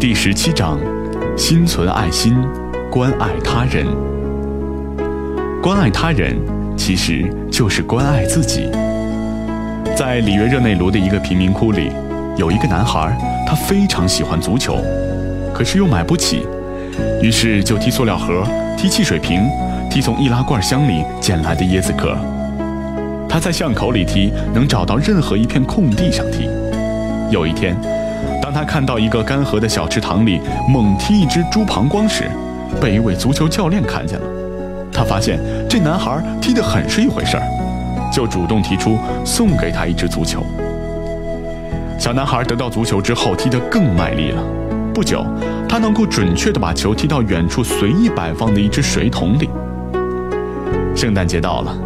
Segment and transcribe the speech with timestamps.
[0.00, 0.78] 第十七章：
[1.36, 2.32] 心存爱心，
[2.88, 3.84] 关爱他人。
[5.60, 6.36] 关爱他人，
[6.76, 8.70] 其实就是关爱自己。
[9.96, 11.90] 在里约热内卢的一个贫民窟里，
[12.36, 13.12] 有一个男孩，
[13.44, 14.76] 他非常喜欢足球，
[15.52, 16.46] 可是又买不起，
[17.20, 18.44] 于是就踢塑料盒、
[18.76, 19.42] 踢汽水瓶、
[19.90, 22.16] 踢从易拉罐箱里捡来的椰子壳。
[23.28, 26.48] 他在巷口里踢，能找到任何一片空地上踢。
[27.32, 27.76] 有一天，
[28.48, 30.40] 当他看到一个干涸的小池塘里
[30.70, 32.30] 猛踢一只猪膀胱时，
[32.80, 34.26] 被一位足球教练看见了。
[34.90, 37.42] 他发现这男孩踢得很是一回事儿，
[38.10, 40.42] 就主动提出送给他一只足球。
[41.98, 44.42] 小男孩得到足球之后，踢得更卖力了。
[44.94, 45.26] 不久，
[45.68, 49.50] 他能够准确地把球踢到远处随意摆放的一只水桶里。
[50.96, 51.76] 圣诞节到了，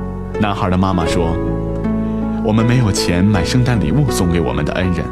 [0.41, 1.37] 男孩的妈妈说
[2.47, 5.05] ：“我们没有钱买圣诞礼物送给我们的恩人，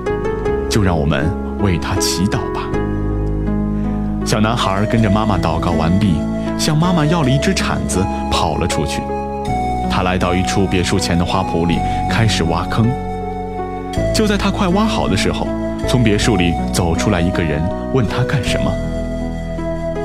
[0.69, 1.29] 就让我们
[1.63, 2.63] 为他祈祷吧。”
[4.27, 6.15] 小男孩跟着妈妈祷告完毕。
[6.59, 9.01] 向妈妈要了一只铲子，跑了出去。
[9.91, 11.79] 他来到一处别墅前的花圃里，
[12.11, 12.87] 开始挖坑。
[14.15, 15.49] 就在他快挖好的时候，
[15.89, 17.63] 从别墅里走出来一个人，
[17.95, 18.71] 问他干什么。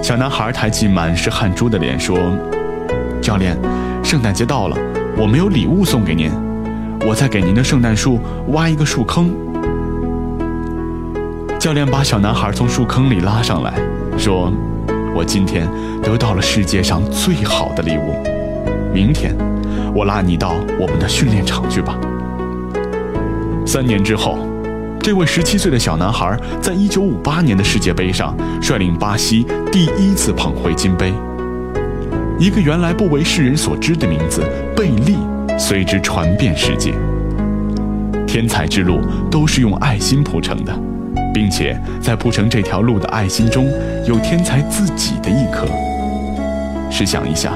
[0.01, 2.17] 小男孩抬起满是汗珠的脸说
[3.21, 3.57] ：“教练，
[4.01, 4.77] 圣诞节到了，
[5.17, 6.31] 我没有礼物送给您，
[7.05, 8.17] 我在给您的圣诞树
[8.53, 9.29] 挖一个树坑。”
[11.65, 13.73] 教练把小男孩从树坑里拉上来，
[14.19, 14.53] 说。
[15.15, 15.67] 我今天
[16.03, 18.13] 得到了世界上最好的礼物，
[18.93, 19.35] 明天
[19.91, 21.97] 我拉你到我们的训练场去吧。
[23.65, 24.37] 三年之后，
[25.01, 31.11] 这位十七岁的小男孩在一九五八年的世界杯上率领巴西第一次捧回金杯。
[32.37, 34.43] 一个原来不为世人所知的名字
[34.75, 35.17] 贝利
[35.57, 36.93] 随之传遍世界。
[38.27, 38.99] 天才之路
[39.31, 40.71] 都是用爱心铺成的。
[41.35, 43.69] 并且在铺成这条路的爱心中，
[44.05, 45.67] 有天才自己的一颗。
[46.89, 47.51] 试想一下，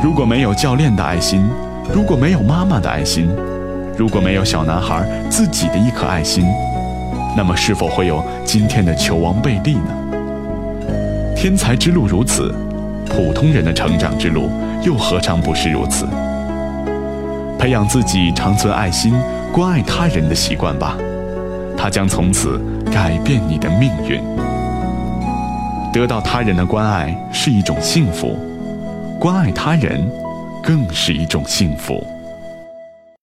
[0.00, 1.44] 如果没有教练的爱心，
[1.92, 3.28] 如果没有妈妈的爱心，
[3.98, 6.44] 如果没有小男孩自己的一颗爱心，
[7.36, 9.90] 那么是否会有今天的球王贝利呢？
[11.34, 12.54] 天才之路如此，
[13.06, 14.48] 普通人的成长之路
[14.84, 16.06] 又何尝不是如此？
[17.58, 19.12] 培养自己常存爱心、
[19.52, 20.96] 关爱他人的习惯吧。
[21.82, 22.60] 它将从此
[22.92, 24.20] 改变你的命运。
[25.90, 28.38] 得到他人的关爱是一种幸福，
[29.18, 30.06] 关爱他人
[30.62, 32.06] 更是一种幸福。